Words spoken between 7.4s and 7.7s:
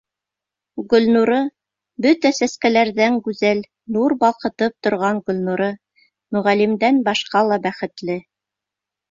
ла